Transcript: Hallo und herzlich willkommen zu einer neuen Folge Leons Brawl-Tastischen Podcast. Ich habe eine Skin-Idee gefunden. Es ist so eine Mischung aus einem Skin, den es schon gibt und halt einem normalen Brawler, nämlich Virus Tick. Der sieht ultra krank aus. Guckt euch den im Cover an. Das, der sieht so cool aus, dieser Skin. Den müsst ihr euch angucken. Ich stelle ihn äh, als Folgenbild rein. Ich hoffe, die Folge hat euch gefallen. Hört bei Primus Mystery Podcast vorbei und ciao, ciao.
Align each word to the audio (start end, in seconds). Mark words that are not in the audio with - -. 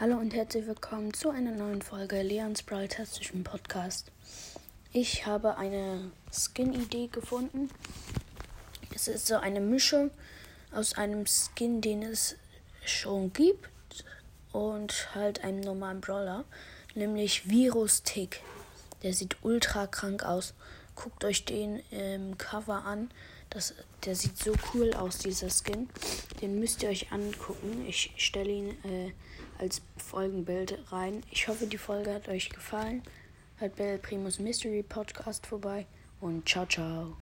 Hallo 0.00 0.16
und 0.16 0.34
herzlich 0.34 0.66
willkommen 0.66 1.14
zu 1.14 1.30
einer 1.30 1.52
neuen 1.52 1.80
Folge 1.80 2.20
Leons 2.20 2.64
Brawl-Tastischen 2.64 3.44
Podcast. 3.44 4.10
Ich 4.92 5.24
habe 5.24 5.56
eine 5.56 6.10
Skin-Idee 6.32 7.06
gefunden. 7.06 7.70
Es 8.92 9.06
ist 9.06 9.28
so 9.28 9.36
eine 9.36 9.60
Mischung 9.60 10.10
aus 10.72 10.98
einem 10.98 11.26
Skin, 11.26 11.80
den 11.80 12.02
es 12.02 12.34
schon 12.84 13.32
gibt 13.32 14.04
und 14.50 15.14
halt 15.14 15.44
einem 15.44 15.60
normalen 15.60 16.00
Brawler, 16.00 16.44
nämlich 16.96 17.48
Virus 17.48 18.02
Tick. 18.02 18.40
Der 19.04 19.14
sieht 19.14 19.36
ultra 19.42 19.86
krank 19.86 20.24
aus. 20.24 20.54
Guckt 20.94 21.24
euch 21.24 21.44
den 21.44 21.80
im 21.90 22.38
Cover 22.38 22.84
an. 22.84 23.10
Das, 23.50 23.74
der 24.04 24.14
sieht 24.14 24.38
so 24.38 24.52
cool 24.72 24.92
aus, 24.94 25.18
dieser 25.18 25.48
Skin. 25.48 25.88
Den 26.40 26.58
müsst 26.58 26.82
ihr 26.82 26.88
euch 26.88 27.12
angucken. 27.12 27.84
Ich 27.86 28.12
stelle 28.16 28.50
ihn 28.50 28.70
äh, 28.84 29.12
als 29.58 29.82
Folgenbild 29.96 30.78
rein. 30.90 31.22
Ich 31.30 31.48
hoffe, 31.48 31.66
die 31.66 31.78
Folge 31.78 32.12
hat 32.12 32.28
euch 32.28 32.48
gefallen. 32.50 33.02
Hört 33.56 33.76
bei 33.76 33.96
Primus 33.98 34.38
Mystery 34.38 34.82
Podcast 34.82 35.46
vorbei 35.46 35.86
und 36.20 36.48
ciao, 36.48 36.66
ciao. 36.66 37.12